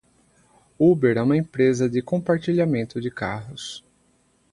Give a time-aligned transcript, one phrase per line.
[0.79, 3.85] Uber é uma empresa de compartilhamento de carros.